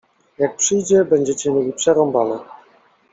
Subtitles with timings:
[0.37, 2.39] Jak przyjdzie, będziecie mieli przerąbane.